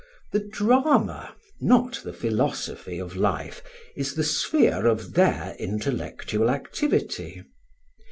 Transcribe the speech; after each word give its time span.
The 0.31 0.39
drama, 0.43 1.35
not 1.59 2.01
the 2.03 2.11
philosophy, 2.11 2.97
of 2.97 3.15
life 3.15 3.61
is 3.95 4.15
the 4.15 4.23
sphere 4.23 4.87
of 4.87 5.13
their 5.13 5.55
intellectual 5.59 6.49
activity. 6.49 7.43